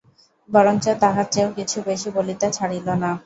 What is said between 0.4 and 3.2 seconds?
বরঞ্চ তাহার চেয়েও কিছু বেশি বলিতে ছাড়িল না।